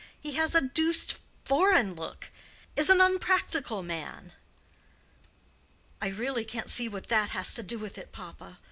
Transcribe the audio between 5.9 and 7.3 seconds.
"I really can't see what that